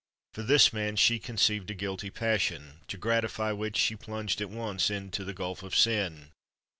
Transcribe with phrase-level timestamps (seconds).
[0.33, 4.89] For this man she conceived a guilty passion, to gratify which she plunged at once
[4.89, 6.31] into the gulf of sin.